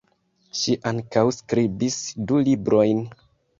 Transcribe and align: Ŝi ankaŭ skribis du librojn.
Ŝi 0.59 0.73
ankaŭ 0.91 1.23
skribis 1.37 2.01
du 2.33 2.43
librojn. 2.51 3.07